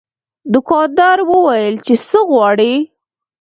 [0.53, 2.73] دوکاندار وویل چې څه غواړې.